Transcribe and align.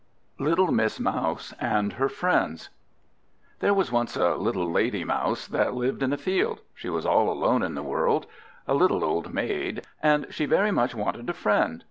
Little 0.39 0.71
Miss 0.71 0.99
Mouse 0.99 1.53
and 1.61 1.93
her 1.93 2.09
Friends 2.09 2.69
THERE 3.59 3.75
was 3.75 3.91
once 3.91 4.15
a 4.15 4.33
little 4.33 4.67
Lady 4.67 5.03
Mouse 5.03 5.45
that 5.45 5.75
lived 5.75 6.01
in 6.01 6.11
a 6.11 6.17
field. 6.17 6.59
She 6.73 6.89
was 6.89 7.05
all 7.05 7.29
alone 7.31 7.61
in 7.61 7.75
the 7.75 7.83
world, 7.83 8.25
a 8.67 8.73
little 8.73 9.03
old 9.05 9.31
maid, 9.31 9.85
and 10.01 10.25
she 10.31 10.47
very 10.47 10.71
much 10.71 10.95
wanted 10.95 11.29
a 11.29 11.33
friend. 11.33 11.79